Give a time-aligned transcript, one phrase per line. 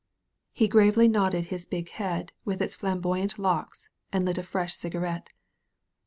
[0.51, 4.73] He gravely nodded his big head with its flam boyant locks, and lit a fresh
[4.73, 5.29] cigarette.